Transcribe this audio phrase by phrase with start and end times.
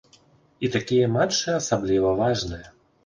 [0.67, 2.67] І такія матчы асабліва важныя.